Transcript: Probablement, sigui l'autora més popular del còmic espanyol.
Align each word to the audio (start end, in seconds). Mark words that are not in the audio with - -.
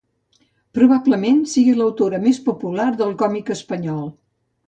Probablement, 0.77 1.37
sigui 1.51 1.75
l'autora 1.81 2.21
més 2.25 2.41
popular 2.49 2.87
del 3.03 3.15
còmic 3.23 3.55
espanyol. 3.59 4.03